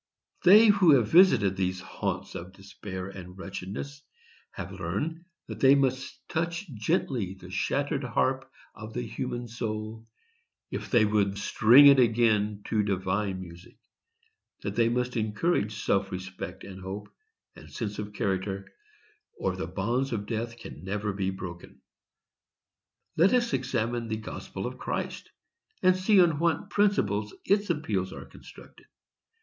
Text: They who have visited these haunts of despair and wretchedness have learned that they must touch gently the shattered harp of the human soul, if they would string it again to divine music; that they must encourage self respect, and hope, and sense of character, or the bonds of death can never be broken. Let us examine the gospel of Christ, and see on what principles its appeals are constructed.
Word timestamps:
They 0.43 0.69
who 0.69 0.95
have 0.95 1.09
visited 1.09 1.55
these 1.55 1.79
haunts 1.79 2.33
of 2.33 2.53
despair 2.53 3.07
and 3.07 3.37
wretchedness 3.37 4.01
have 4.49 4.71
learned 4.71 5.25
that 5.45 5.59
they 5.59 5.75
must 5.75 6.27
touch 6.27 6.67
gently 6.73 7.35
the 7.39 7.51
shattered 7.51 8.03
harp 8.03 8.49
of 8.73 8.93
the 8.95 9.03
human 9.05 9.47
soul, 9.47 10.07
if 10.71 10.89
they 10.89 11.05
would 11.05 11.37
string 11.37 11.85
it 11.85 11.99
again 11.99 12.63
to 12.65 12.81
divine 12.81 13.39
music; 13.41 13.77
that 14.63 14.75
they 14.75 14.89
must 14.89 15.17
encourage 15.17 15.79
self 15.83 16.11
respect, 16.11 16.63
and 16.63 16.81
hope, 16.81 17.07
and 17.55 17.69
sense 17.71 17.99
of 17.99 18.11
character, 18.11 18.65
or 19.37 19.55
the 19.55 19.67
bonds 19.67 20.11
of 20.13 20.25
death 20.25 20.57
can 20.57 20.83
never 20.83 21.13
be 21.13 21.29
broken. 21.29 21.79
Let 23.17 23.35
us 23.35 23.53
examine 23.53 24.07
the 24.07 24.17
gospel 24.17 24.65
of 24.65 24.79
Christ, 24.79 25.29
and 25.83 25.95
see 25.95 26.19
on 26.19 26.39
what 26.39 26.71
principles 26.71 27.35
its 27.45 27.69
appeals 27.69 28.11
are 28.11 28.25
constructed. 28.25 28.87